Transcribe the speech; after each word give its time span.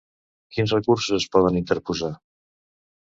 Quins 0.55 0.71
recursos 0.75 1.13
es 1.17 1.27
poden 1.35 1.59
interposar? 1.59 2.09